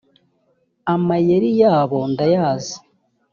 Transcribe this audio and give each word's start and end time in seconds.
amayeri 0.93 1.49
yabo 1.61 1.99
ndayazi 2.13 2.77